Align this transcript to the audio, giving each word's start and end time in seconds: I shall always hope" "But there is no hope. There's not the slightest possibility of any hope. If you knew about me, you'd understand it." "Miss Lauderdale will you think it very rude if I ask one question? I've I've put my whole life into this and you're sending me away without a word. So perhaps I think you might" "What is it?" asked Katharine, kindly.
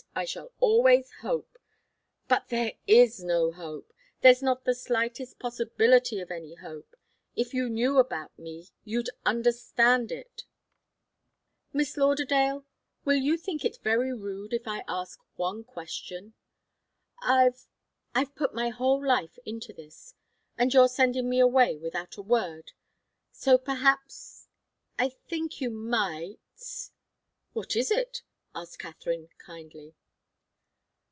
I 0.13 0.25
shall 0.25 0.51
always 0.59 1.09
hope" 1.21 1.57
"But 2.27 2.49
there 2.49 2.73
is 2.85 3.23
no 3.23 3.49
hope. 3.53 3.93
There's 4.19 4.43
not 4.43 4.65
the 4.65 4.75
slightest 4.75 5.39
possibility 5.39 6.19
of 6.19 6.29
any 6.29 6.55
hope. 6.55 6.97
If 7.37 7.53
you 7.53 7.69
knew 7.69 7.97
about 7.97 8.37
me, 8.37 8.67
you'd 8.83 9.09
understand 9.25 10.11
it." 10.11 10.43
"Miss 11.71 11.95
Lauderdale 11.95 12.65
will 13.05 13.15
you 13.19 13.37
think 13.37 13.63
it 13.63 13.77
very 13.83 14.13
rude 14.13 14.53
if 14.53 14.67
I 14.67 14.83
ask 14.85 15.17
one 15.37 15.63
question? 15.63 16.33
I've 17.21 17.69
I've 18.13 18.35
put 18.35 18.53
my 18.53 18.67
whole 18.67 19.03
life 19.03 19.39
into 19.45 19.71
this 19.71 20.13
and 20.57 20.73
you're 20.73 20.89
sending 20.89 21.29
me 21.29 21.39
away 21.39 21.77
without 21.77 22.17
a 22.17 22.21
word. 22.21 22.73
So 23.31 23.57
perhaps 23.57 24.49
I 24.99 25.07
think 25.07 25.61
you 25.61 25.69
might" 25.69 26.81
"What 27.53 27.77
is 27.77 27.89
it?" 27.89 28.23
asked 28.53 28.77
Katharine, 28.77 29.29
kindly. 29.37 29.95